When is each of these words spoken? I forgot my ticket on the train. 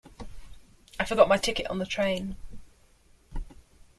I 0.99 1.05
forgot 1.05 1.27
my 1.29 1.37
ticket 1.37 1.67
on 1.67 1.77
the 1.77 1.85
train. 1.85 2.35